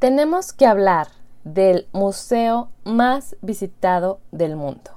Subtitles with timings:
[0.00, 1.08] tenemos que hablar
[1.44, 4.90] del museo más visitado del mundo.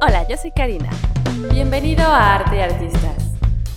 [0.00, 0.88] Hola, yo soy Karina.
[1.52, 3.32] Bienvenido a Arte y Artistas,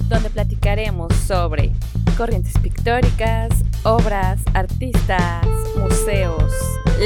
[0.07, 1.73] donde platicaremos sobre
[2.17, 3.49] corrientes pictóricas,
[3.83, 5.45] obras, artistas,
[5.77, 6.53] museos,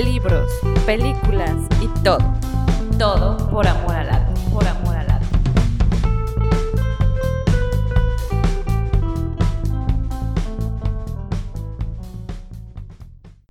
[0.03, 0.51] libros,
[0.85, 2.19] películas y todo.
[2.99, 5.08] Todo por amor al arte, por amor al arte.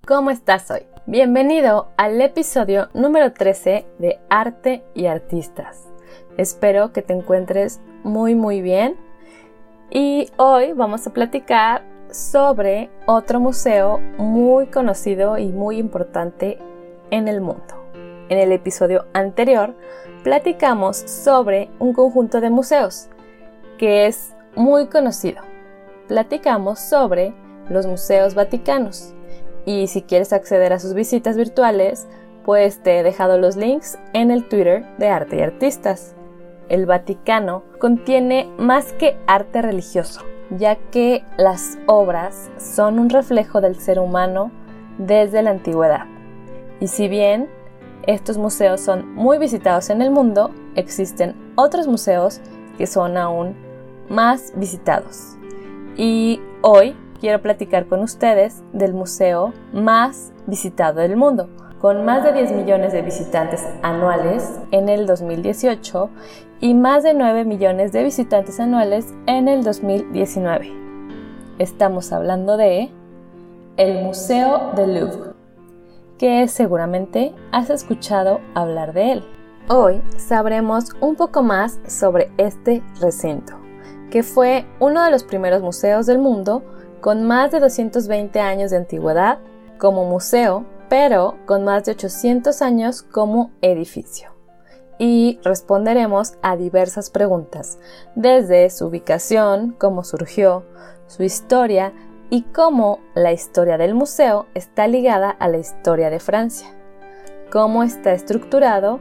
[0.09, 0.87] ¿Cómo estás hoy?
[1.05, 5.87] Bienvenido al episodio número 13 de Arte y Artistas.
[6.39, 8.97] Espero que te encuentres muy muy bien
[9.91, 16.57] y hoy vamos a platicar sobre otro museo muy conocido y muy importante
[17.11, 17.75] en el mundo.
[18.31, 19.75] En el episodio anterior
[20.25, 23.11] platicamos sobre un conjunto de museos
[23.77, 25.43] que es muy conocido.
[26.07, 27.35] Platicamos sobre
[27.69, 29.15] los museos vaticanos
[29.69, 32.09] y si quieres acceder a sus visitas virtuales,
[32.43, 36.15] pues te he dejado los links en el Twitter de Arte y Artistas.
[36.71, 43.79] El Vaticano contiene más que arte religioso, ya que las obras son un reflejo del
[43.79, 44.51] ser humano
[44.97, 46.07] desde la antigüedad.
[46.81, 47.51] Y si bien
[48.07, 52.41] estos museos son muy visitados en el mundo, existen otros museos
[52.79, 53.55] que son aún
[54.09, 55.37] más visitados.
[55.99, 61.49] Y hoy quiero platicar con ustedes del museo más visitado del mundo,
[61.81, 66.11] con más de 10 millones de visitantes anuales en el 2018
[66.61, 70.73] y más de 9 millones de visitantes anuales en el 2019.
[71.59, 72.91] Estamos hablando de
[73.77, 75.33] el Museo del Louvre,
[76.19, 79.25] que seguramente has escuchado hablar de él.
[79.69, 83.55] Hoy sabremos un poco más sobre este recinto,
[84.11, 86.65] que fue uno de los primeros museos del mundo
[87.01, 89.39] con más de 220 años de antigüedad
[89.79, 94.31] como museo, pero con más de 800 años como edificio.
[94.99, 97.79] Y responderemos a diversas preguntas,
[98.17, 100.65] desde su ubicación, cómo surgió,
[101.07, 101.93] su historia
[102.31, 106.69] y cómo la historia del museo está ligada a la historia de Francia,
[107.51, 109.01] cómo está estructurado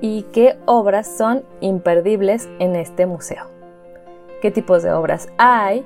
[0.00, 3.46] y qué obras son imperdibles en este museo,
[4.40, 5.84] qué tipos de obras hay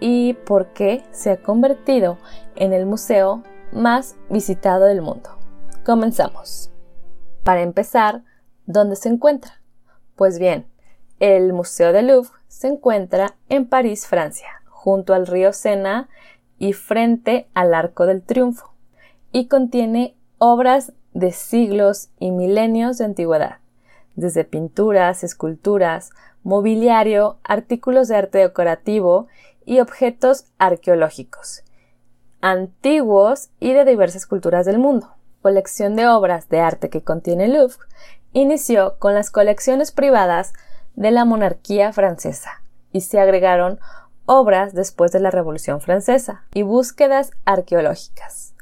[0.00, 2.18] y por qué se ha convertido
[2.56, 5.30] en el museo más visitado del mundo.
[5.84, 6.70] Comenzamos.
[7.44, 8.22] Para empezar,
[8.66, 9.60] ¿dónde se encuentra?
[10.16, 10.66] Pues bien,
[11.20, 16.08] el Museo del Louvre se encuentra en París, Francia, junto al río Sena
[16.58, 18.74] y frente al Arco del Triunfo,
[19.32, 23.58] y contiene obras de siglos y milenios de antigüedad,
[24.14, 26.10] desde pinturas, esculturas,
[26.42, 29.28] mobiliario, artículos de arte decorativo
[29.64, 31.62] y objetos arqueológicos,
[32.40, 35.14] antiguos y de diversas culturas del mundo.
[35.42, 37.86] Colección de obras de arte que contiene Louvre
[38.32, 40.52] inició con las colecciones privadas
[40.94, 42.62] de la monarquía francesa
[42.92, 43.78] y se agregaron
[44.26, 48.54] obras después de la Revolución Francesa y búsquedas arqueológicas.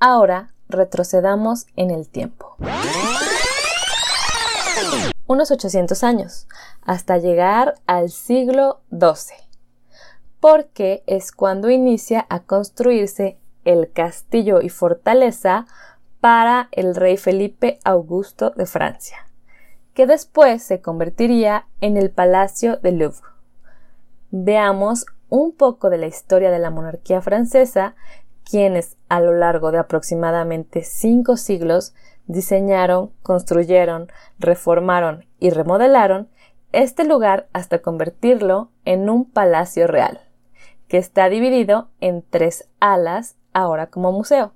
[0.00, 2.56] Ahora retrocedamos en el tiempo.
[5.26, 6.48] Unos 800 años,
[6.82, 9.44] hasta llegar al siglo XII
[10.44, 15.64] porque es cuando inicia a construirse el castillo y fortaleza
[16.20, 19.26] para el rey Felipe Augusto de Francia,
[19.94, 23.26] que después se convertiría en el Palacio de Louvre.
[24.32, 27.94] Veamos un poco de la historia de la monarquía francesa,
[28.44, 31.94] quienes a lo largo de aproximadamente cinco siglos
[32.26, 34.08] diseñaron, construyeron,
[34.38, 36.28] reformaron y remodelaron
[36.72, 40.20] este lugar hasta convertirlo en un palacio real
[40.88, 44.52] que está dividido en tres alas ahora como museo.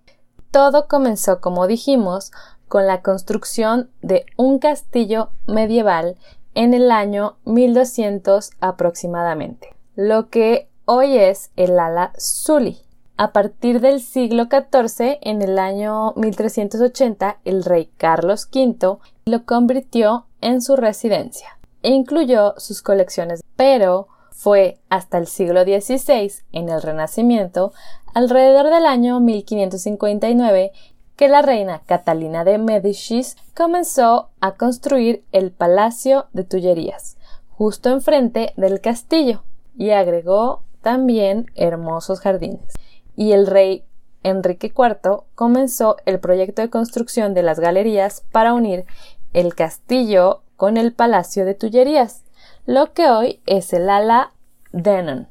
[0.51, 2.33] Todo comenzó, como dijimos,
[2.69, 6.17] con la construcción de un castillo medieval
[6.55, 12.88] en el año 1200 aproximadamente, lo que hoy es el ala Sully.
[13.21, 20.27] A partir del siglo XIV, en el año 1380, el rey Carlos V lo convirtió
[20.41, 26.81] en su residencia e incluyó sus colecciones, pero fue hasta el siglo XVI, en el
[26.81, 27.73] Renacimiento,
[28.15, 30.71] alrededor del año 1559,
[31.17, 37.17] que la reina Catalina de Médicis comenzó a construir el Palacio de Tullerías,
[37.51, 39.43] justo enfrente del castillo,
[39.77, 42.75] y agregó también hermosos jardines.
[43.19, 43.85] Y el rey
[44.23, 48.87] Enrique IV comenzó el proyecto de construcción de las galerías para unir
[49.33, 52.23] el castillo con el Palacio de Tullerías,
[52.65, 54.35] lo que hoy es el ala
[54.71, 55.27] Denon.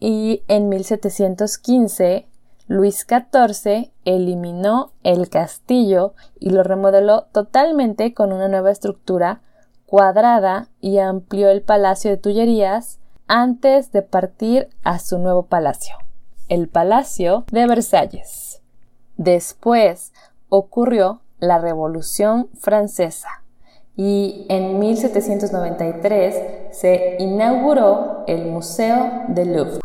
[0.00, 2.26] Y en 1715,
[2.66, 9.42] Luis XIV eliminó el castillo y lo remodeló totalmente con una nueva estructura
[9.86, 15.94] cuadrada y amplió el Palacio de Tullerías antes de partir a su nuevo palacio,
[16.48, 18.62] el Palacio de Versalles.
[19.16, 20.12] Después
[20.48, 23.28] ocurrió la Revolución Francesa
[23.96, 29.80] y en 1793 se inauguró el Museo del Louvre.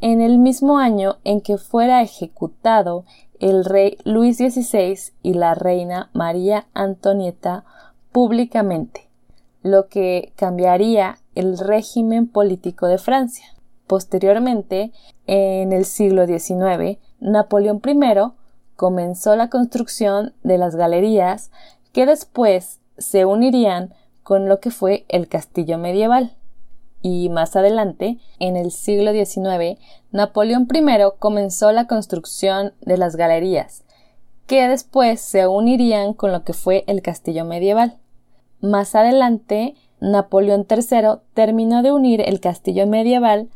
[0.00, 3.04] En el mismo año en que fuera ejecutado
[3.40, 7.64] el rey Luis XVI y la reina María Antonieta
[8.12, 9.06] públicamente
[9.66, 13.46] lo que cambiaría el régimen político de Francia.
[13.86, 14.92] Posteriormente,
[15.26, 18.32] en el siglo XIX, Napoleón I
[18.74, 21.50] comenzó la construcción de las galerías
[21.92, 26.36] que después se unirían con lo que fue el castillo medieval.
[27.00, 29.78] Y más adelante, en el siglo XIX,
[30.10, 33.84] Napoleón I comenzó la construcción de las galerías,
[34.46, 37.98] que después se unirían con lo que fue el castillo medieval.
[38.60, 43.48] Más adelante, Napoleón III terminó de unir el castillo medieval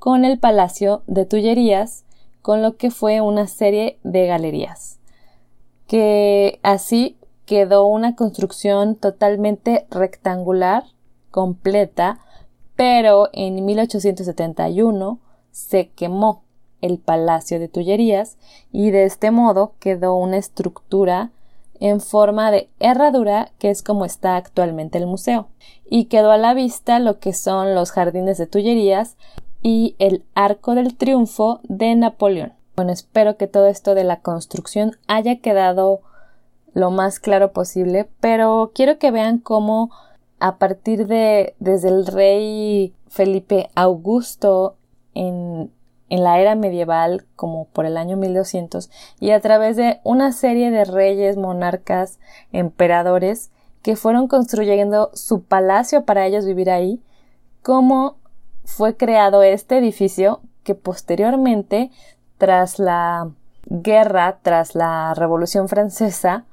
[0.00, 2.04] con el palacio de Tullerías,
[2.42, 4.98] con lo que fue una serie de galerías,
[5.86, 10.84] que así quedó una construcción totalmente rectangular,
[11.30, 12.18] completa,
[12.76, 15.20] pero en 1871
[15.52, 16.44] se quemó
[16.80, 18.38] el Palacio de Tullerías
[18.72, 21.30] y de este modo quedó una estructura
[21.78, 25.48] en forma de herradura, que es como está actualmente el museo.
[25.88, 29.16] Y quedó a la vista lo que son los jardines de Tullerías
[29.62, 32.52] y el Arco del Triunfo de Napoleón.
[32.76, 36.00] Bueno, espero que todo esto de la construcción haya quedado
[36.72, 39.90] lo más claro posible, pero quiero que vean cómo
[40.38, 44.76] a partir de desde el rey Felipe Augusto
[45.14, 45.70] en
[46.10, 48.90] en la era medieval como por el año 1200
[49.20, 52.18] y a través de una serie de reyes, monarcas,
[52.52, 53.50] emperadores
[53.82, 57.00] que fueron construyendo su palacio para ellos vivir ahí,
[57.62, 58.16] cómo
[58.64, 61.90] fue creado este edificio que posteriormente,
[62.38, 63.30] tras la
[63.66, 66.44] guerra, tras la Revolución Francesa,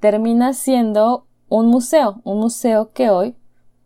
[0.00, 3.34] termina siendo un museo, un museo que hoy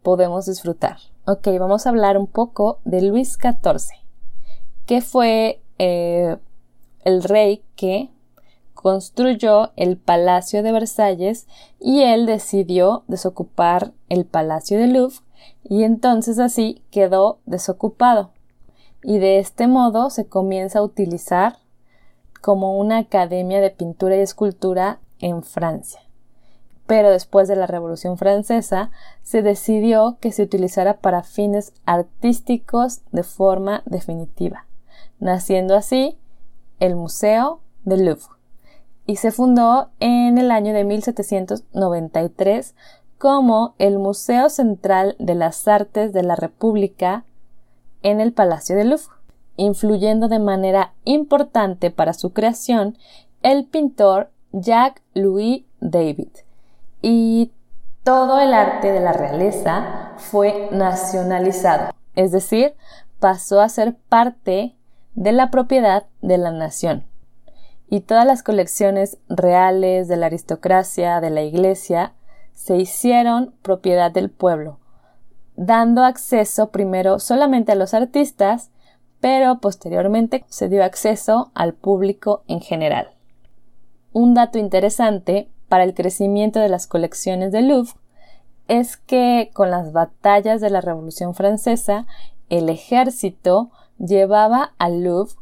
[0.03, 0.99] podemos disfrutar.
[1.26, 4.09] Ok, vamos a hablar un poco de Luis XIV
[4.88, 6.38] que fue eh,
[7.05, 8.09] el rey que
[8.73, 11.47] construyó el Palacio de Versalles
[11.79, 15.19] y él decidió desocupar el Palacio de Louvre
[15.64, 18.31] y entonces así quedó desocupado.
[19.02, 21.58] Y de este modo se comienza a utilizar
[22.40, 26.00] como una academia de pintura y escultura en Francia.
[26.87, 28.90] Pero después de la Revolución Francesa
[29.23, 34.69] se decidió que se utilizara para fines artísticos de forma definitiva
[35.20, 36.19] naciendo así
[36.81, 38.29] el Museo del Louvre
[39.06, 42.75] y se fundó en el año de 1793
[43.19, 47.25] como el Museo Central de las Artes de la República
[48.03, 49.15] en el Palacio del Louvre,
[49.56, 52.97] influyendo de manera importante para su creación
[53.43, 56.29] el pintor Jacques-Louis David.
[57.03, 57.53] Y
[58.05, 62.75] todo el arte de la realeza fue nacionalizado, es decir,
[63.19, 64.77] pasó a ser parte
[65.15, 67.05] de la propiedad de la nación.
[67.91, 72.13] Y todas las colecciones reales de la aristocracia, de la iglesia,
[72.58, 74.81] se hicieron propiedad del pueblo,
[75.55, 78.72] dando acceso primero solamente a los artistas,
[79.20, 83.10] pero posteriormente se dio acceso al público en general.
[84.12, 87.93] Un dato interesante para el crecimiento de las colecciones de Louvre
[88.67, 92.06] es que con las batallas de la Revolución Francesa,
[92.50, 95.34] el ejército llevaba al Louvre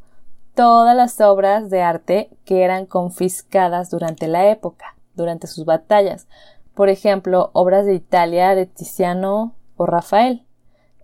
[0.55, 6.29] todas las obras de arte que eran confiscadas durante la época, durante sus batallas.
[6.77, 10.45] Por ejemplo, obras de Italia de Tiziano o Rafael,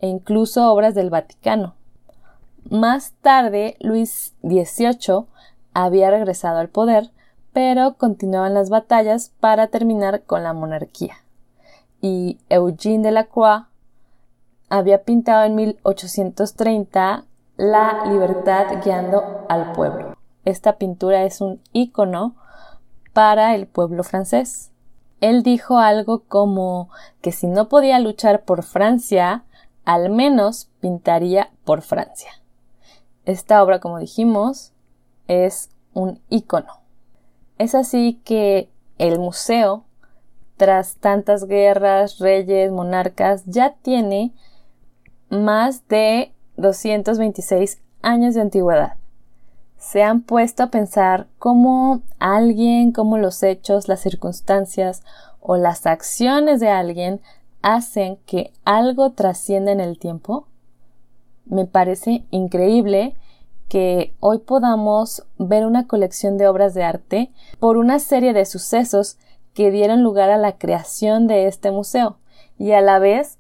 [0.03, 1.77] e incluso obras del Vaticano.
[2.69, 5.25] Más tarde, Luis XVIII
[5.73, 7.11] había regresado al poder,
[7.55, 11.15] pero continuaban las batallas para terminar con la monarquía.
[12.03, 13.65] Y Eugene Delacroix
[14.69, 17.25] había pintado en 1830
[17.57, 20.19] la libertad guiando al pueblo.
[20.45, 22.37] Esta pintura es un icono
[23.15, 24.72] para el pueblo francés.
[25.23, 29.45] Él dijo algo como que si no podía luchar por Francia,
[29.85, 32.33] al menos pintaría por Francia.
[33.25, 34.73] Esta obra, como dijimos,
[35.29, 36.81] es un icono.
[37.57, 39.85] Es así que el museo
[40.57, 44.33] tras tantas guerras, reyes, monarcas, ya tiene
[45.31, 48.97] más de 226 años de antigüedad.
[49.83, 55.03] Se han puesto a pensar cómo alguien, cómo los hechos, las circunstancias
[55.41, 57.21] o las acciones de alguien
[57.63, 60.47] hacen que algo trascienda en el tiempo.
[61.47, 63.17] Me parece increíble
[63.69, 69.19] que hoy podamos ver una colección de obras de arte por una serie de sucesos
[69.53, 72.19] que dieron lugar a la creación de este museo
[72.57, 73.37] y a la vez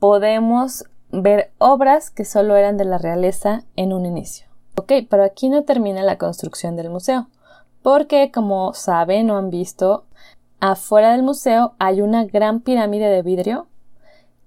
[0.00, 4.47] podemos ver obras que solo eran de la realeza en un inicio.
[4.78, 7.26] Ok, pero aquí no termina la construcción del museo,
[7.82, 10.04] porque como saben o han visto,
[10.60, 13.66] afuera del museo hay una gran pirámide de vidrio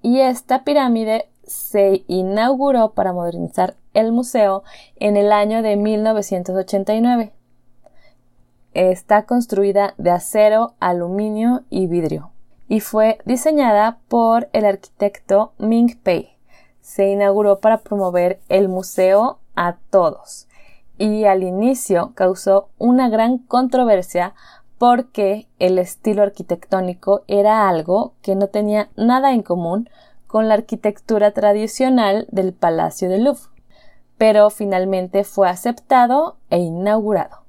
[0.02, 4.64] y esta pirámide se inauguró para modernizar el museo
[4.96, 7.34] en el año de 1989.
[8.74, 12.32] Está construida de acero, aluminio y vidrio
[12.70, 16.38] y fue diseñada por el arquitecto Ming Pei.
[16.80, 20.48] Se inauguró para promover el museo a todos.
[20.98, 24.34] Y al inicio causó una gran controversia
[24.78, 29.88] porque el estilo arquitectónico era algo que no tenía nada en común
[30.26, 33.52] con la arquitectura tradicional del Palacio de Louvre,
[34.18, 37.44] pero finalmente fue aceptado e inaugurado.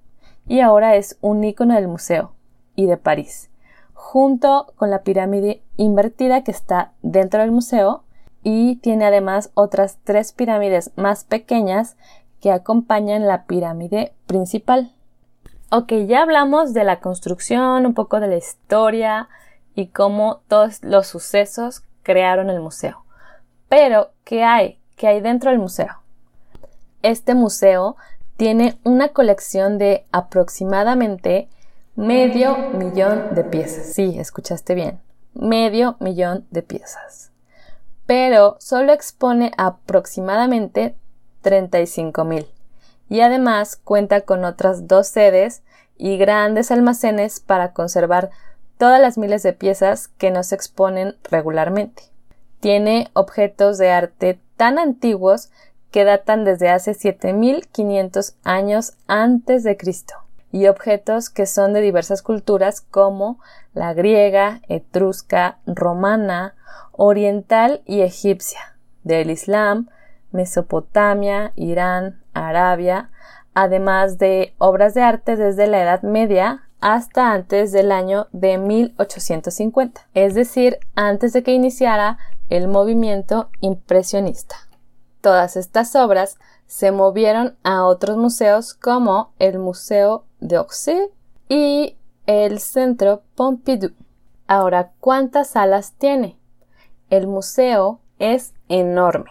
[0.47, 2.33] Y ahora es un icono del museo
[2.77, 3.51] y de París,
[3.95, 8.03] junto con la pirámide invertida que está dentro del museo
[8.43, 11.97] y tiene además otras tres pirámides más pequeñas
[12.41, 14.93] que acompañan la pirámide principal.
[15.71, 19.29] Ok, ya hablamos de la construcción, un poco de la historia
[19.75, 23.05] y cómo todos los sucesos crearon el museo.
[23.69, 24.79] Pero, ¿qué hay?
[24.97, 26.03] ¿Qué hay dentro del museo?
[27.03, 27.97] Este museo
[28.37, 31.49] tiene una colección de aproximadamente
[31.97, 33.95] medio millón de piezas.
[33.95, 35.01] Sí, escuchaste bien.
[35.35, 37.32] Medio millón de piezas.
[38.13, 40.95] Pero solo expone aproximadamente
[41.41, 42.47] 35 mil.
[43.09, 45.63] Y además cuenta con otras dos sedes
[45.97, 48.29] y grandes almacenes para conservar
[48.77, 52.03] todas las miles de piezas que no se exponen regularmente.
[52.61, 55.51] Tiene objetos de arte tan antiguos
[55.91, 60.22] que datan desde hace 7500 años antes de Cristo
[60.53, 63.41] y objetos que son de diversas culturas como
[63.75, 66.55] la griega, etrusca, romana,
[66.93, 69.89] oriental y egipcia, del Islam,
[70.31, 73.11] Mesopotamia, Irán, Arabia,
[73.55, 80.09] además de obras de arte desde la Edad Media hasta antes del año de 1850,
[80.15, 82.19] es decir, antes de que iniciara
[82.51, 84.57] el movimiento impresionista.
[85.21, 91.09] Todas estas obras se movieron a otros museos como el Museo d'Orsay
[91.49, 91.97] y
[92.27, 93.93] el Centro Pompidou.
[94.47, 96.37] Ahora, ¿cuántas salas tiene?
[97.09, 99.31] El museo es enorme.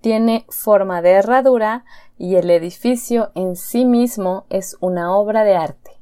[0.00, 1.84] Tiene forma de herradura
[2.18, 5.92] y el edificio en sí mismo es una obra de arte,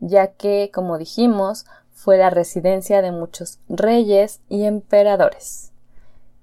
[0.00, 5.72] ya que, como dijimos, fue la residencia de muchos reyes y emperadores.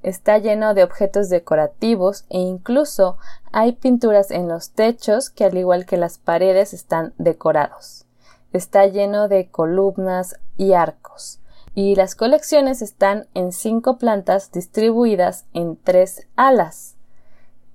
[0.05, 3.17] Está lleno de objetos decorativos e incluso
[3.51, 8.05] hay pinturas en los techos que al igual que las paredes están decorados.
[8.53, 11.39] Está lleno de columnas y arcos.
[11.74, 16.97] Y las colecciones están en cinco plantas distribuidas en tres alas,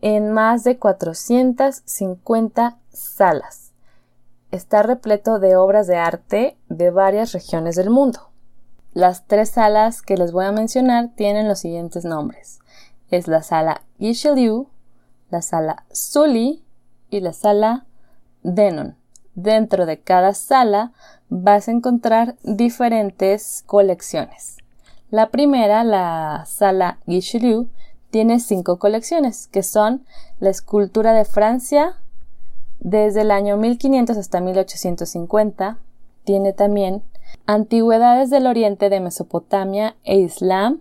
[0.01, 3.73] en más de 450 salas.
[4.53, 8.30] Está repleto de obras de arte de varias regiones del mundo.
[8.93, 12.59] Las tres salas que les voy a mencionar tienen los siguientes nombres.
[13.11, 14.69] Es la sala Richelieu,
[15.31, 16.65] la sala Sully
[17.09, 17.87] y la sala
[18.43, 18.97] Denon.
[19.35, 20.93] Dentro de cada sala
[21.29, 24.59] vas a encontrar diferentes colecciones.
[25.11, 27.69] La primera, la sala Richelieu,
[28.11, 30.05] tiene cinco colecciones, que son
[30.41, 31.97] la escultura de Francia
[32.81, 35.79] desde el año 1500 hasta 1850.
[36.25, 37.03] Tiene también
[37.47, 40.81] Antigüedades del Oriente de Mesopotamia e Islam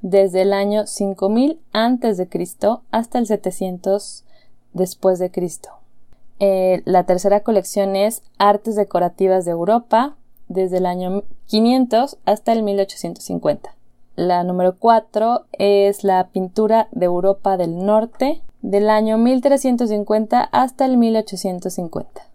[0.00, 2.28] desde el año 5000 a.C.
[2.90, 4.24] hasta el 700
[4.72, 5.70] después de Cristo.
[6.40, 10.16] Eh, la tercera colección es Artes decorativas de Europa
[10.48, 13.74] desde el año 500 hasta el 1850.
[14.16, 20.96] La número 4 es la pintura de Europa del Norte del año 1350 hasta el
[20.96, 22.27] 1850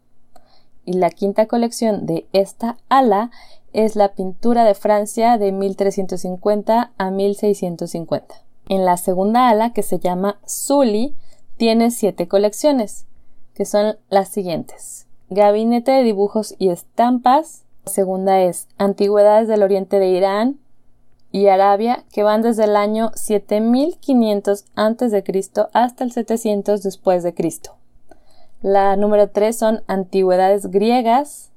[0.85, 3.31] y la quinta colección de esta ala
[3.73, 8.35] es la pintura de Francia de 1350 a 1650.
[8.69, 11.15] En la segunda ala, que se llama Sully,
[11.57, 13.05] tiene siete colecciones,
[13.53, 15.07] que son las siguientes.
[15.29, 20.59] Gabinete de dibujos y estampas, La segunda es Antigüedades del Oriente de Irán
[21.31, 25.23] y Arabia, que van desde el año 7500 a.C.
[25.73, 27.75] hasta el 700 después de Cristo.
[28.63, 31.51] La número 3 son Antigüedades griegas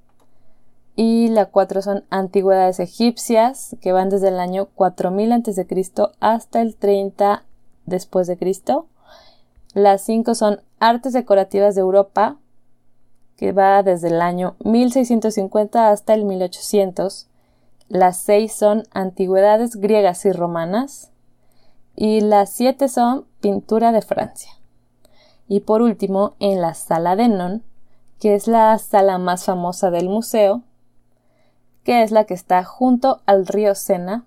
[0.96, 5.66] y la 4 son Antigüedades egipcias, que van desde el año 4000 a.C.
[6.18, 7.44] hasta el 30
[7.84, 8.88] después de Cristo.
[9.72, 12.38] Las 5 son Artes decorativas de Europa,
[13.36, 17.28] que va desde el año 1650 hasta el 1800.
[17.88, 21.12] Las 6 son Antigüedades griegas y romanas.
[21.94, 24.50] Y las 7 son Pintura de Francia.
[25.48, 27.62] Y por último, en la Sala Denon,
[28.20, 30.62] que es la sala más famosa del museo,
[31.84, 34.24] que es la que está junto al río Sena,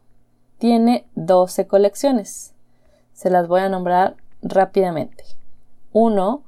[0.59, 2.53] tiene 12 colecciones.
[3.13, 5.23] Se las voy a nombrar rápidamente.
[5.91, 6.41] 1.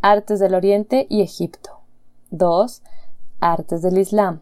[0.00, 1.80] Artes del Oriente y Egipto.
[2.30, 2.82] 2.
[3.40, 4.40] Artes del Islam.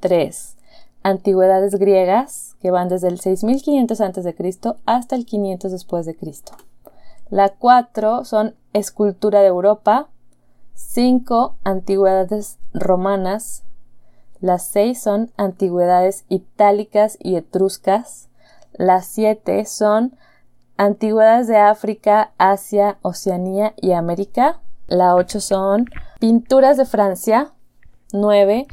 [0.00, 0.56] 3.
[1.02, 4.34] Antigüedades griegas, que van desde el 6500 a.C.
[4.86, 6.52] hasta el 500 después de Cristo.
[7.30, 10.08] La 4 son escultura de Europa.
[10.74, 11.56] 5.
[11.64, 13.62] Antigüedades romanas.
[14.40, 18.28] Las 6 son antigüedades itálicas y etruscas.
[18.74, 20.16] Las 7 son
[20.76, 24.60] Antigüedades de África, Asia, Oceanía y América.
[24.88, 25.86] La 8 son
[26.18, 27.52] Pinturas de Francia.
[28.12, 28.66] 9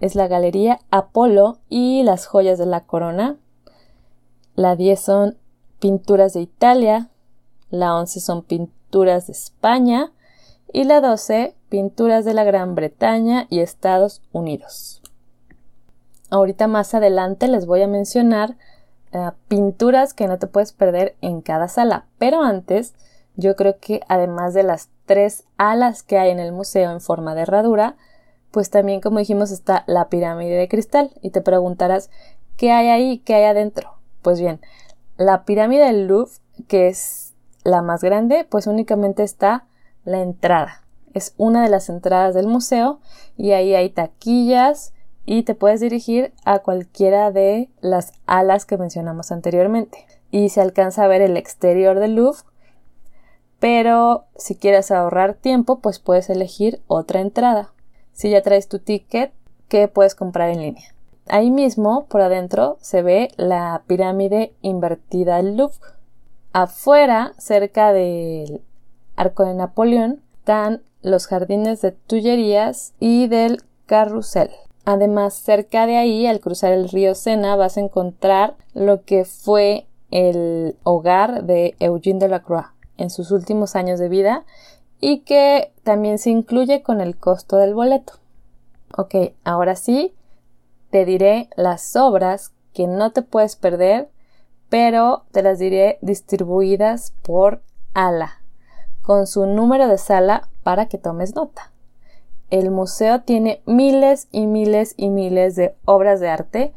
[0.00, 3.36] es la Galería Apolo y las joyas de la corona.
[4.54, 5.38] La 10 son
[5.80, 7.08] Pinturas de Italia.
[7.70, 10.10] La 11 son Pinturas de España.
[10.72, 15.02] Y la 12 Pinturas de la Gran Bretaña y Estados Unidos.
[16.30, 18.56] Ahorita más adelante les voy a mencionar
[19.12, 22.06] eh, pinturas que no te puedes perder en cada sala.
[22.18, 22.94] Pero antes,
[23.36, 27.34] yo creo que además de las tres alas que hay en el museo en forma
[27.34, 27.96] de herradura,
[28.50, 31.10] pues también, como dijimos, está la pirámide de cristal.
[31.20, 32.10] Y te preguntarás,
[32.56, 33.18] ¿qué hay ahí?
[33.18, 33.98] ¿Qué hay adentro?
[34.22, 34.60] Pues bien,
[35.16, 36.32] la pirámide del Louvre,
[36.68, 37.25] que es
[37.66, 39.66] la más grande, pues únicamente está
[40.04, 40.82] la entrada.
[41.14, 43.00] Es una de las entradas del museo
[43.36, 44.92] y ahí hay taquillas,
[45.26, 50.06] y te puedes dirigir a cualquiera de las alas que mencionamos anteriormente.
[50.30, 52.42] Y se alcanza a ver el exterior del Louvre,
[53.58, 57.72] pero si quieres ahorrar tiempo, pues puedes elegir otra entrada.
[58.12, 59.32] Si ya traes tu ticket,
[59.68, 60.94] ¿qué puedes comprar en línea?
[61.28, 65.78] Ahí mismo, por adentro, se ve la pirámide invertida del Louvre.
[66.58, 68.62] Afuera, cerca del
[69.14, 74.48] Arco de Napoleón, están los jardines de Tullerías y del Carrusel.
[74.86, 79.86] Además, cerca de ahí, al cruzar el río Sena, vas a encontrar lo que fue
[80.10, 84.46] el hogar de Eugene Delacroix en sus últimos años de vida
[84.98, 88.14] y que también se incluye con el costo del boleto.
[88.96, 89.14] Ok,
[89.44, 90.14] ahora sí,
[90.88, 94.08] te diré las obras que no te puedes perder,
[94.68, 97.62] pero te las diré distribuidas por
[97.94, 98.40] ala,
[99.02, 101.70] con su número de sala para que tomes nota
[102.50, 106.72] el museo tiene miles y miles y miles de obras de arte,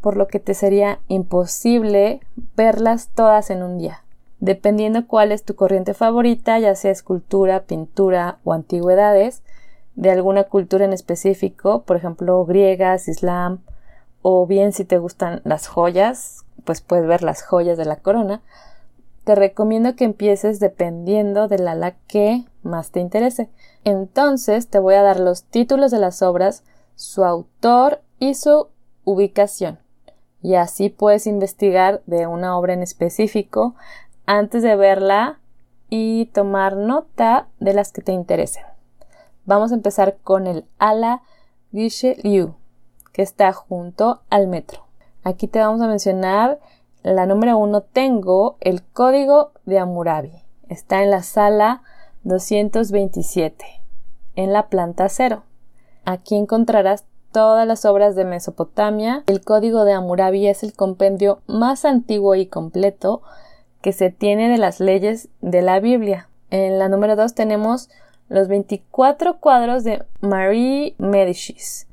[0.00, 2.20] por lo que te sería imposible
[2.56, 4.04] verlas todas en un día.
[4.38, 9.42] Dependiendo cuál es tu corriente favorita, ya sea escultura, pintura o antigüedades,
[9.96, 13.58] de alguna cultura en específico, por ejemplo, griegas, islam,
[14.22, 18.42] o bien si te gustan las joyas, pues puedes ver las joyas de la corona,
[19.24, 23.50] te recomiendo que empieces dependiendo de la que más te interese.
[23.84, 28.68] Entonces te voy a dar los títulos de las obras, su autor y su
[29.04, 29.80] ubicación.
[30.40, 33.74] Y así puedes investigar de una obra en específico
[34.24, 35.40] antes de verla
[35.90, 38.64] y tomar nota de las que te interesen.
[39.44, 41.22] Vamos a empezar con el Ala
[41.70, 42.54] Liu,
[43.12, 44.87] que está junto al metro.
[45.24, 46.58] Aquí te vamos a mencionar
[47.02, 47.80] la número uno.
[47.82, 50.32] Tengo el código de Amurabi.
[50.68, 51.82] Está en la sala
[52.24, 53.64] 227,
[54.36, 55.44] en la planta cero.
[56.04, 59.24] Aquí encontrarás todas las obras de Mesopotamia.
[59.26, 63.22] El código de Hammurabi es el compendio más antiguo y completo
[63.82, 66.28] que se tiene de las leyes de la Biblia.
[66.50, 67.90] En la número 2 tenemos
[68.28, 71.86] los 24 cuadros de Marie Medicis,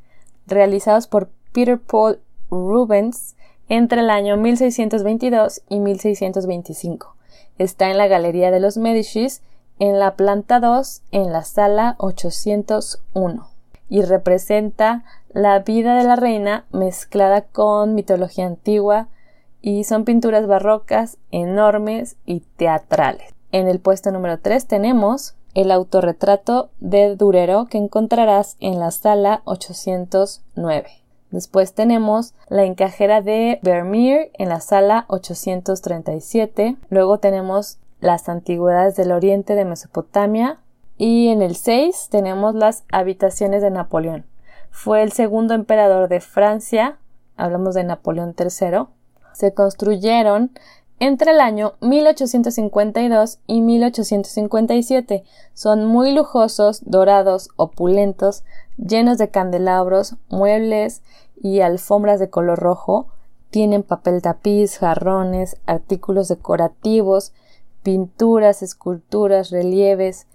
[0.48, 3.36] realizados por Peter Paul Rubens
[3.70, 7.16] entre el año 1622 y 1625.
[7.58, 9.42] Está en la Galería de los Medicis
[9.80, 13.48] en la planta 2 en la sala 801
[13.90, 15.04] y representa
[15.34, 19.08] la vida de la reina mezclada con mitología antigua
[19.62, 23.34] y son pinturas barrocas enormes y teatrales.
[23.52, 29.42] En el puesto número 3 tenemos el autorretrato de Durero que encontrarás en la sala
[29.46, 31.05] 809.
[31.36, 36.78] Después tenemos la encajera de Vermeer en la sala 837.
[36.90, 40.60] Luego tenemos las antigüedades del oriente de Mesopotamia.
[40.98, 44.26] Y en el 6 tenemos las habitaciones de Napoleón.
[44.72, 47.00] Fue el segundo emperador de Francia.
[47.36, 48.86] Hablamos de Napoleón III.
[49.34, 50.52] Se construyeron
[51.00, 55.24] entre el año 1852 y 1857.
[55.54, 58.44] Son muy lujosos, dorados, opulentos,
[58.78, 61.02] llenos de candelabros, muebles
[61.42, 63.08] y alfombras de color rojo.
[63.50, 67.34] Tienen papel tapiz, jarrones, artículos decorativos,
[67.84, 70.28] pinturas, esculturas, relieves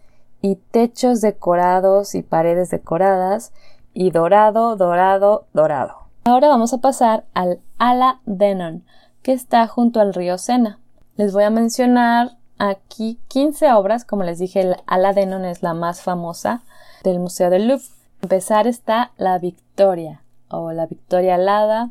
[0.43, 3.53] y techos decorados y paredes decoradas
[3.93, 5.95] y dorado, dorado, dorado.
[6.25, 8.85] Ahora vamos a pasar al Ala Denon,
[9.23, 10.79] que está junto al río Sena.
[11.17, 15.75] Les voy a mencionar aquí 15 obras, como les dije, el Ala Denon es la
[15.75, 16.63] más famosa
[17.03, 17.85] del Museo del Louvre.
[18.23, 21.91] empezar está la Victoria o la Victoria Alada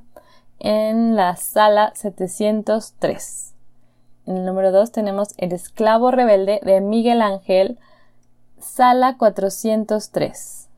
[0.60, 3.54] en la sala 703.
[4.26, 7.80] En el número 2 tenemos El esclavo rebelde de Miguel Ángel,
[8.60, 10.70] sala 403.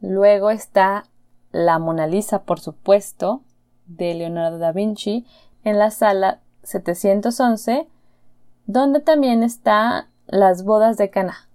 [0.00, 1.04] Luego está
[1.50, 3.42] La Mona Lisa, por supuesto,
[3.88, 5.26] de Leonardo da Vinci
[5.64, 7.88] en la sala 711,
[8.66, 11.48] donde también está Las bodas de Cana,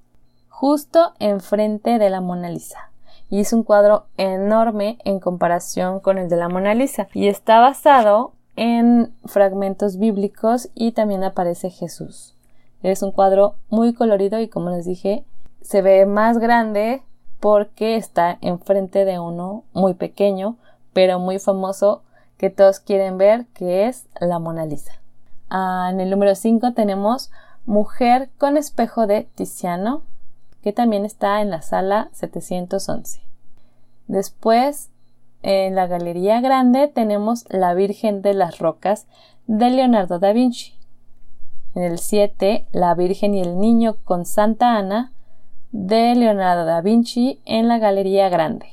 [0.49, 2.89] justo enfrente de la Mona Lisa.
[3.29, 7.59] Y es un cuadro enorme en comparación con el de la Mona Lisa y está
[7.59, 12.35] basado en fragmentos bíblicos y también aparece Jesús.
[12.83, 15.23] Es un cuadro muy colorido y como les dije,
[15.61, 17.01] se ve más grande
[17.39, 20.57] porque está enfrente de uno muy pequeño,
[20.93, 22.03] pero muy famoso
[22.43, 24.99] que todos quieren ver, que es la Mona Lisa.
[25.49, 27.31] Ah, en el número 5 tenemos
[27.65, 30.01] Mujer con espejo de Tiziano,
[30.61, 33.21] que también está en la sala 711.
[34.09, 34.89] Después,
[35.41, 39.07] en la Galería Grande tenemos La Virgen de las Rocas
[39.47, 40.73] de Leonardo da Vinci.
[41.75, 45.13] En el 7, La Virgen y el Niño con Santa Ana
[45.71, 48.67] de Leonardo da Vinci en la Galería Grande.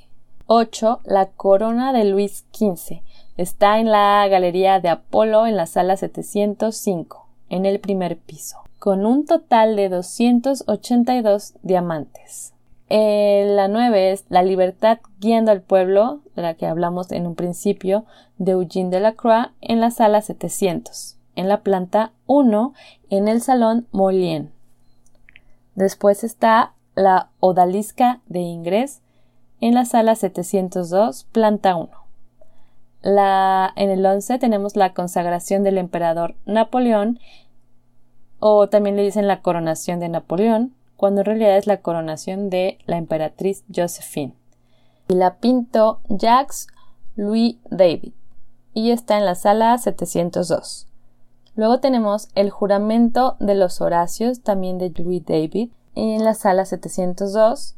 [0.46, 1.02] 8.
[1.04, 3.02] La Corona de Luis XV
[3.36, 9.06] Está en la Galería de Apolo en la sala 705, en el primer piso, con
[9.06, 12.52] un total de 282 diamantes.
[12.88, 17.36] Eh, la 9 es La libertad guiando al pueblo, de la que hablamos en un
[17.36, 18.04] principio,
[18.36, 22.74] de Eugene Delacroix, en la sala 700, en la planta 1,
[23.10, 24.50] en el salón Molien.
[25.76, 29.02] Después está La odalisca de Ingres,
[29.60, 31.99] en la sala 702, planta 1
[33.02, 37.18] en el 11 tenemos la consagración del emperador Napoleón,
[38.38, 42.78] o también le dicen la coronación de Napoleón, cuando en realidad es la coronación de
[42.86, 44.34] la emperatriz Josephine.
[45.08, 46.66] Y la pintó Jacques
[47.16, 48.12] Louis David,
[48.74, 50.86] y está en la sala 702.
[51.56, 57.76] Luego tenemos el juramento de los Horacios, también de Louis David, en la sala 702.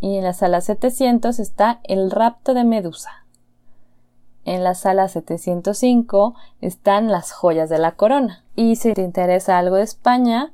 [0.00, 3.21] Y en la sala 700 está el rapto de Medusa.
[4.44, 8.44] En la sala 705 están las joyas de la corona.
[8.56, 10.52] Y si te interesa algo de España,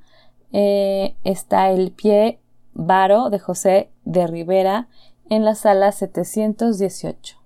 [0.53, 2.39] eh, está el pie
[2.75, 4.89] varo de José de Rivera
[5.29, 7.37] en la sala 718.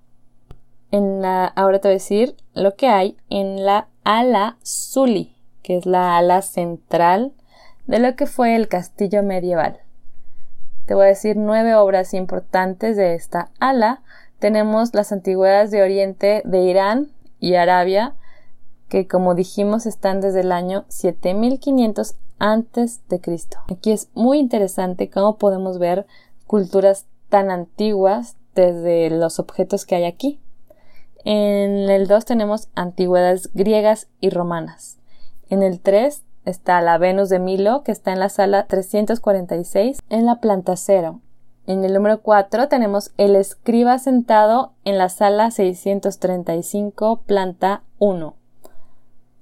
[0.91, 5.79] En la, ahora te voy a decir lo que hay en la ala Zuli, que
[5.79, 7.33] es la ala central
[7.87, 9.79] de lo que fue el castillo medieval.
[10.87, 14.03] Te voy a decir nueve obras importantes de esta ala
[14.43, 18.17] tenemos las antigüedades de Oriente de Irán y Arabia,
[18.89, 23.59] que como dijimos están desde el año 7500 antes de Cristo.
[23.71, 26.07] Aquí es muy interesante cómo podemos ver
[26.49, 30.41] culturas tan antiguas desde los objetos que hay aquí.
[31.25, 34.99] En el 2 tenemos antigüedades griegas y romanas.
[35.51, 40.27] En el 3 está la Venus de Milo, que está en la sala 346 en
[40.27, 41.21] la planta 0.
[41.67, 48.35] En el número 4 tenemos el escriba sentado en la sala 635, planta 1.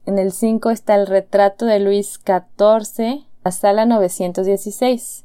[0.05, 5.25] En el 5 está el retrato de Luis XIV, la sala 916.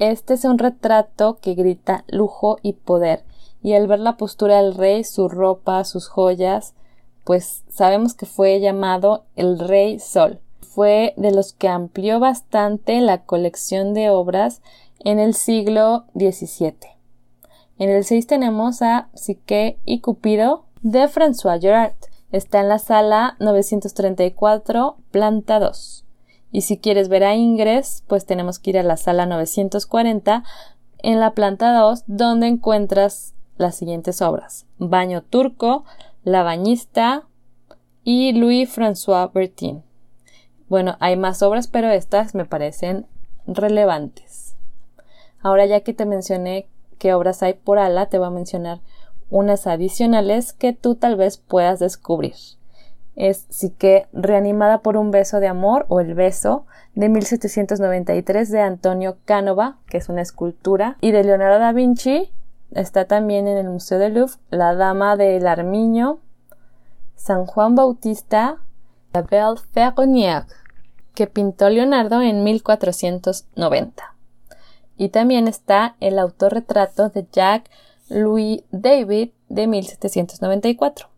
[0.00, 3.22] Este es un retrato que grita lujo y poder,
[3.62, 6.74] y al ver la postura del rey, su ropa, sus joyas,
[7.22, 10.40] pues sabemos que fue llamado el Rey Sol.
[10.60, 14.60] Fue de los que amplió bastante la colección de obras
[15.00, 16.74] en el siglo XVII.
[17.78, 21.94] En el 6 tenemos a Psique y Cupido de François Gerard.
[22.30, 26.04] Está en la sala 934, planta 2.
[26.52, 30.44] Y si quieres ver a Ingres, pues tenemos que ir a la sala 940
[30.98, 35.84] en la planta 2, donde encuentras las siguientes obras: Baño Turco,
[36.22, 37.24] La Bañista
[38.04, 39.82] y Louis-François Bertin.
[40.68, 43.06] Bueno, hay más obras, pero estas me parecen
[43.46, 44.43] relevantes.
[45.44, 46.66] Ahora ya que te mencioné
[46.98, 48.80] qué obras hay por ala, te voy a mencionar
[49.28, 52.34] unas adicionales que tú tal vez puedas descubrir.
[53.14, 59.18] Es que reanimada por un beso de amor o el beso de 1793 de Antonio
[59.26, 62.30] Cánova, que es una escultura, y de Leonardo da Vinci.
[62.70, 66.20] Está también en el Museo del Louvre La Dama del Armiño,
[67.16, 68.62] San Juan Bautista,
[69.12, 70.46] la Belle Ferronnière,
[71.14, 74.13] que pintó Leonardo en 1490.
[74.96, 77.70] Y también está el autorretrato de Jack
[78.08, 81.08] Louis David de 1794.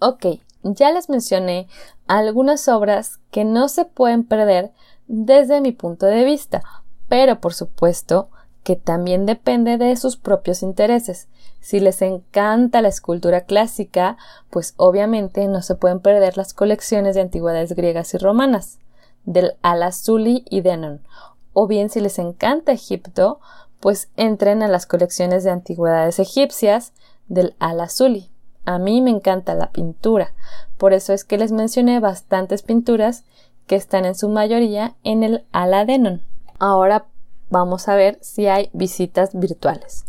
[0.00, 0.26] Ok,
[0.62, 1.68] ya les mencioné
[2.06, 4.72] algunas obras que no se pueden perder
[5.06, 6.62] desde mi punto de vista,
[7.08, 8.30] pero por supuesto
[8.62, 11.28] que también depende de sus propios intereses.
[11.60, 14.16] Si les encanta la escultura clásica,
[14.50, 18.78] pues obviamente no se pueden perder las colecciones de antigüedades griegas y romanas,
[19.24, 21.02] del Al-Azuli y Denon.
[21.52, 23.40] O bien si les encanta Egipto,
[23.80, 26.92] pues entren a las colecciones de antigüedades egipcias
[27.28, 28.30] del Al-Azuli.
[28.66, 30.32] A mí me encanta la pintura,
[30.76, 33.24] por eso es que les mencioné bastantes pinturas
[33.66, 36.22] que están en su mayoría en el Al-Denon.
[36.58, 37.06] Ahora
[37.48, 40.04] vamos a ver si hay visitas virtuales.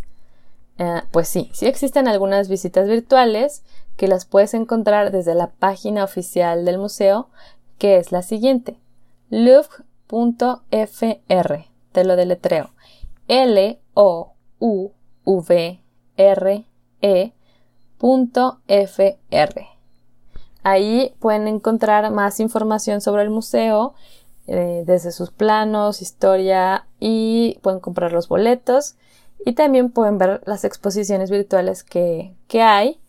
[0.77, 3.63] Eh, pues sí, sí existen algunas visitas virtuales
[3.97, 7.29] que las puedes encontrar desde la página oficial del museo,
[7.77, 8.79] que es la siguiente:
[10.11, 11.65] louvre.fr.
[11.91, 12.71] Te lo deletreo.
[13.27, 14.91] L O U
[15.25, 15.79] V
[16.17, 16.65] R
[17.01, 17.33] E
[18.01, 19.61] .fr.
[20.63, 23.93] Ahí pueden encontrar más información sobre el museo,
[24.47, 28.95] eh, desde sus planos, historia y pueden comprar los boletos
[29.45, 32.99] y también pueden ver las exposiciones virtuales que, hay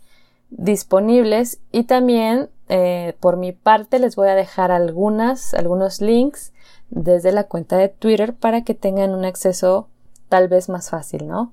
[0.50, 6.51] disponibles y también eh, por mi parte les voy a dejar algunas, algunos links
[6.92, 9.88] desde la cuenta de Twitter para que tengan un acceso
[10.28, 11.52] tal vez más fácil, ¿no?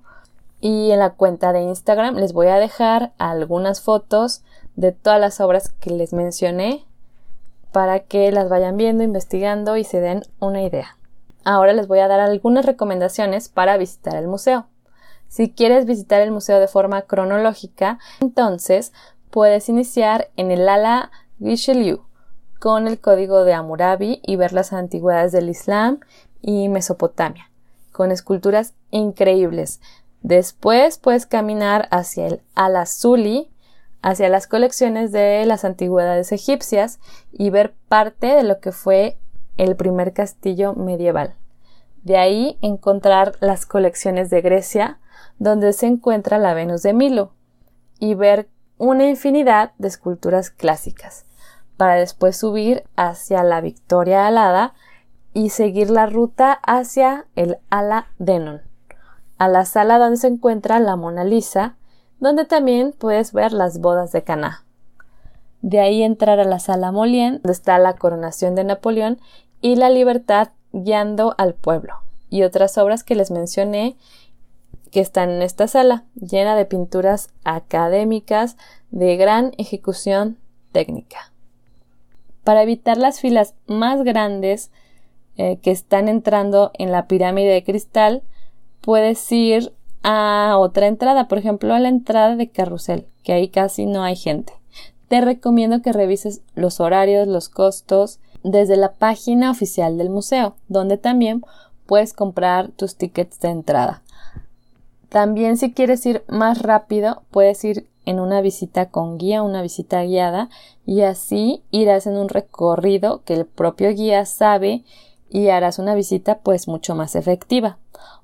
[0.59, 4.43] Y en la cuenta de Instagram les voy a dejar algunas fotos
[4.75, 6.85] de todas las obras que les mencioné
[7.71, 10.97] para que las vayan viendo, investigando y se den una idea.
[11.45, 14.67] Ahora les voy a dar algunas recomendaciones para visitar el museo.
[15.29, 18.91] Si quieres visitar el museo de forma cronológica, entonces
[19.29, 22.08] puedes iniciar en el ala Richelieu
[22.59, 25.99] con el código de Hammurabi y ver las antigüedades del Islam
[26.41, 27.49] y Mesopotamia
[27.99, 29.81] con esculturas increíbles.
[30.21, 33.51] Después puedes caminar hacia el Al-Azuli,
[34.01, 37.01] hacia las colecciones de las antigüedades egipcias
[37.33, 39.17] y ver parte de lo que fue
[39.57, 41.35] el primer castillo medieval.
[42.03, 44.99] De ahí encontrar las colecciones de Grecia,
[45.37, 47.33] donde se encuentra la Venus de Milo,
[47.99, 51.25] y ver una infinidad de esculturas clásicas,
[51.79, 54.73] para después subir hacia la Victoria Alada,
[55.33, 58.61] y seguir la ruta hacia el Ala Denon,
[59.37, 61.77] a la sala donde se encuentra la Mona Lisa,
[62.19, 64.65] donde también puedes ver las bodas de Caná.
[65.61, 69.17] De ahí entrar a la sala Molien, donde está la coronación de Napoleón
[69.61, 71.93] y la libertad guiando al pueblo,
[72.29, 73.95] y otras obras que les mencioné
[74.91, 78.57] que están en esta sala, llena de pinturas académicas
[78.91, 80.37] de gran ejecución
[80.73, 81.31] técnica.
[82.49, 84.71] Para evitar las filas más grandes
[85.37, 88.23] eh, que están entrando en la pirámide de cristal,
[88.81, 93.85] puedes ir a otra entrada, por ejemplo a la entrada de carrusel, que ahí casi
[93.85, 94.51] no hay gente.
[95.09, 100.97] Te recomiendo que revises los horarios, los costos desde la página oficial del museo, donde
[100.97, 101.43] también
[101.85, 104.01] puedes comprar tus tickets de entrada.
[105.09, 110.03] También si quieres ir más rápido, puedes ir en una visita con guía, una visita
[110.03, 110.49] guiada,
[110.83, 114.83] y así irás en un recorrido que el propio guía sabe
[115.29, 117.77] y harás una visita pues mucho más efectiva.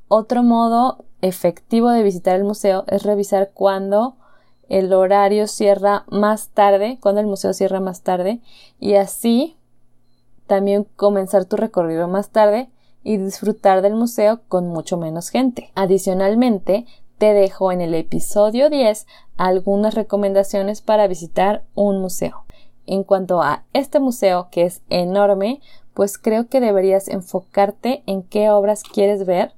[0.08, 4.15] Otro modo efectivo de visitar el museo es revisar cuando
[4.69, 8.41] el horario cierra más tarde, cuando el museo cierra más tarde
[8.80, 9.56] y así
[10.48, 12.69] también comenzar tu recorrido más tarde
[13.04, 15.69] y disfrutar del museo con mucho menos gente.
[15.76, 22.45] Adicionalmente, te dejo en el episodio 10 algunas recomendaciones para visitar un museo.
[22.86, 25.62] En cuanto a este museo, que es enorme,
[25.93, 29.54] pues creo que deberías enfocarte en qué obras quieres ver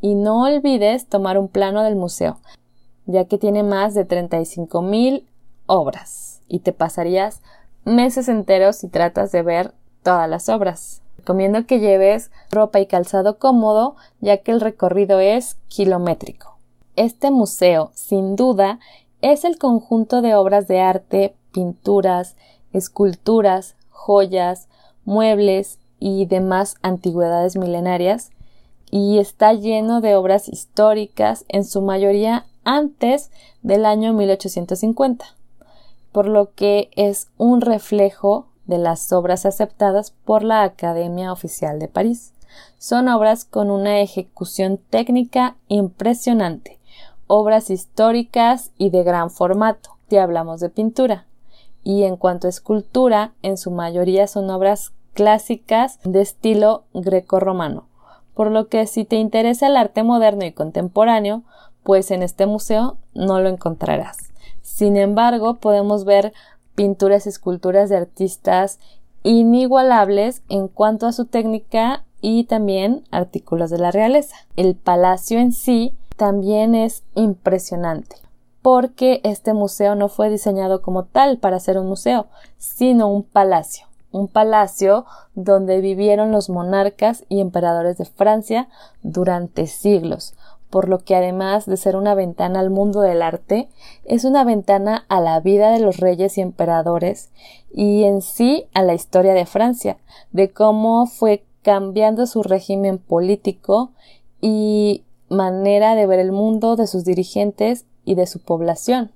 [0.00, 2.38] y no olvides tomar un plano del museo,
[3.06, 5.26] ya que tiene más de 35 mil
[5.66, 7.42] obras y te pasarías
[7.84, 11.03] meses enteros si tratas de ver todas las obras.
[11.24, 16.58] Recomiendo que lleves ropa y calzado cómodo, ya que el recorrido es kilométrico.
[16.96, 18.78] este museo, sin duda,
[19.22, 22.36] es el conjunto de obras de arte, pinturas,
[22.74, 24.68] esculturas, joyas,
[25.06, 28.30] muebles y demás antigüedades milenarias,
[28.90, 33.30] y está lleno de obras históricas, en su mayoría antes
[33.62, 35.24] del año 1850,
[36.12, 41.88] por lo que es un reflejo de las obras aceptadas por la Academia Oficial de
[41.88, 42.32] París.
[42.78, 46.78] Son obras con una ejecución técnica impresionante,
[47.26, 51.26] obras históricas y de gran formato, si hablamos de pintura.
[51.82, 57.86] Y en cuanto a escultura, en su mayoría son obras clásicas de estilo greco-romano,
[58.34, 61.42] por lo que si te interesa el arte moderno y contemporáneo,
[61.82, 64.16] pues en este museo no lo encontrarás.
[64.62, 66.32] Sin embargo, podemos ver
[66.74, 68.78] pinturas y esculturas de artistas
[69.22, 74.36] inigualables en cuanto a su técnica y también artículos de la realeza.
[74.56, 78.16] El palacio en sí también es impresionante
[78.64, 83.86] porque este museo no fue diseñado como tal para ser un museo, sino un palacio.
[84.10, 88.68] Un palacio donde vivieron los monarcas y emperadores de Francia
[89.02, 90.32] durante siglos,
[90.74, 93.68] por lo que además de ser una ventana al mundo del arte,
[94.04, 97.30] es una ventana a la vida de los reyes y emperadores
[97.72, 99.98] y en sí a la historia de Francia,
[100.32, 103.92] de cómo fue cambiando su régimen político
[104.40, 109.12] y manera de ver el mundo de sus dirigentes y de su población.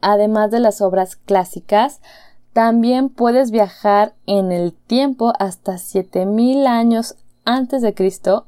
[0.00, 2.00] Además de las obras clásicas,
[2.52, 8.46] también puedes viajar en el tiempo hasta 7000 años antes de Cristo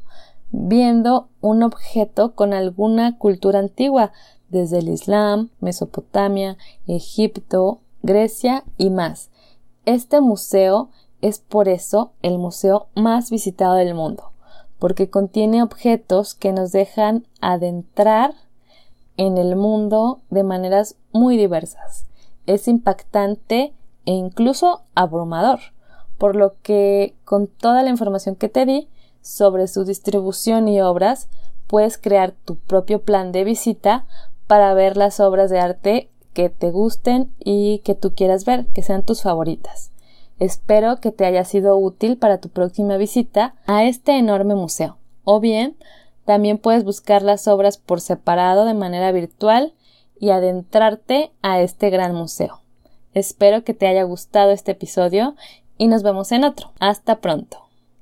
[0.50, 4.12] viendo un objeto con alguna cultura antigua,
[4.48, 6.56] desde el Islam, Mesopotamia,
[6.86, 9.30] Egipto, Grecia y más.
[9.84, 14.32] Este museo es por eso el museo más visitado del mundo,
[14.78, 18.34] porque contiene objetos que nos dejan adentrar
[19.16, 22.06] en el mundo de maneras muy diversas.
[22.46, 23.74] Es impactante
[24.06, 25.58] e incluso abrumador,
[26.16, 28.88] por lo que con toda la información que te di,
[29.22, 31.28] sobre su distribución y obras,
[31.66, 34.06] puedes crear tu propio plan de visita
[34.46, 38.82] para ver las obras de arte que te gusten y que tú quieras ver, que
[38.82, 39.90] sean tus favoritas.
[40.38, 44.98] Espero que te haya sido útil para tu próxima visita a este enorme museo.
[45.24, 45.76] O bien,
[46.24, 49.74] también puedes buscar las obras por separado de manera virtual
[50.20, 52.60] y adentrarte a este gran museo.
[53.14, 55.34] Espero que te haya gustado este episodio
[55.76, 56.72] y nos vemos en otro.
[56.78, 57.67] Hasta pronto.